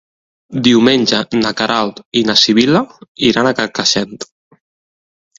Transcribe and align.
Diumenge 0.67 1.17
na 1.41 1.51
Queralt 1.59 1.99
i 2.21 2.23
na 2.29 2.35
Sibil·la 2.43 2.81
iran 3.27 3.51
a 3.51 3.53
Carcaixent. 3.61 4.17